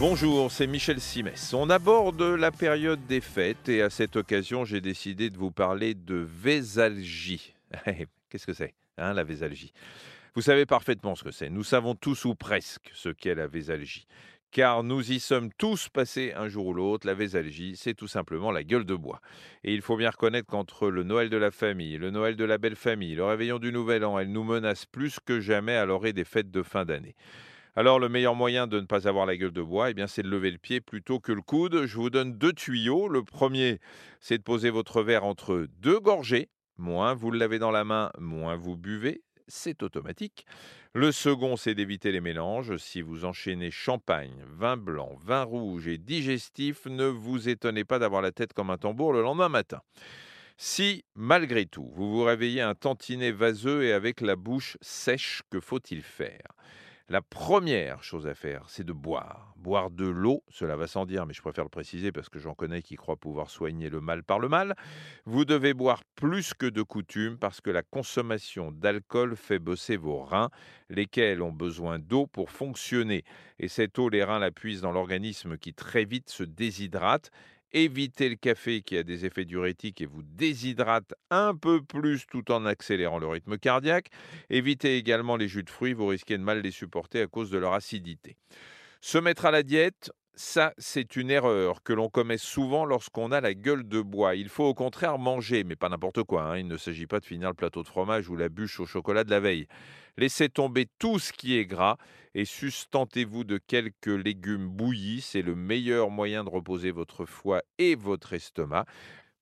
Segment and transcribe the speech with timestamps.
[0.00, 1.54] Bonjour, c'est Michel Simès.
[1.54, 5.94] On aborde la période des fêtes et à cette occasion, j'ai décidé de vous parler
[5.94, 7.54] de vésalgie.
[8.28, 9.72] Qu'est-ce que c'est, hein, la vésalgie?
[10.34, 11.48] Vous savez parfaitement ce que c'est.
[11.48, 14.08] Nous savons tous ou presque ce qu'est la vésalgie.
[14.50, 17.06] Car nous y sommes tous passés un jour ou l'autre.
[17.06, 19.20] La vésalgie, c'est tout simplement la gueule de bois.
[19.62, 22.58] Et il faut bien reconnaître qu'entre le Noël de la famille, le Noël de la
[22.58, 26.12] belle famille, le réveillon du Nouvel An, elle nous menace plus que jamais à l'orée
[26.12, 27.14] des fêtes de fin d'année.
[27.76, 30.22] Alors le meilleur moyen de ne pas avoir la gueule de bois, eh bien, c'est
[30.22, 31.86] de lever le pied plutôt que le coude.
[31.86, 33.08] Je vous donne deux tuyaux.
[33.08, 33.80] Le premier,
[34.20, 36.50] c'est de poser votre verre entre deux gorgées.
[36.78, 39.22] Moins vous lavez dans la main, moins vous buvez.
[39.48, 40.46] C'est automatique.
[40.94, 42.76] Le second, c'est d'éviter les mélanges.
[42.76, 48.22] Si vous enchaînez champagne, vin blanc, vin rouge et digestif, ne vous étonnez pas d'avoir
[48.22, 49.80] la tête comme un tambour le lendemain matin.
[50.56, 55.58] Si, malgré tout, vous vous réveillez un tantinet vaseux et avec la bouche sèche, que
[55.58, 56.54] faut-il faire?
[57.10, 59.52] La première chose à faire, c'est de boire.
[59.56, 62.54] Boire de l'eau, cela va sans dire, mais je préfère le préciser parce que j'en
[62.54, 64.74] connais qui croient pouvoir soigner le mal par le mal.
[65.26, 70.22] Vous devez boire plus que de coutume parce que la consommation d'alcool fait bosser vos
[70.22, 70.48] reins,
[70.88, 73.24] lesquels ont besoin d'eau pour fonctionner.
[73.58, 77.30] Et cette eau, les reins la puisent dans l'organisme qui très vite se déshydrate
[77.76, 82.52] Évitez le café qui a des effets diurétiques et vous déshydrate un peu plus tout
[82.52, 84.10] en accélérant le rythme cardiaque.
[84.48, 87.58] Évitez également les jus de fruits, vous risquez de mal les supporter à cause de
[87.58, 88.36] leur acidité.
[89.00, 93.40] Se mettre à la diète, ça, c'est une erreur que l'on commet souvent lorsqu'on a
[93.40, 94.34] la gueule de bois.
[94.34, 96.42] Il faut au contraire manger, mais pas n'importe quoi.
[96.42, 96.58] Hein.
[96.58, 99.24] Il ne s'agit pas de finir le plateau de fromage ou la bûche au chocolat
[99.24, 99.66] de la veille.
[100.16, 101.96] Laissez tomber tout ce qui est gras
[102.34, 105.20] et sustentez-vous de quelques légumes bouillis.
[105.20, 108.86] C'est le meilleur moyen de reposer votre foie et votre estomac.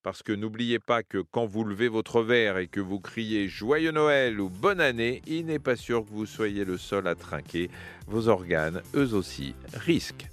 [0.03, 3.91] Parce que n'oubliez pas que quand vous levez votre verre et que vous criez Joyeux
[3.91, 7.69] Noël ou Bonne année, il n'est pas sûr que vous soyez le seul à trinquer.
[8.07, 10.32] Vos organes, eux aussi, risquent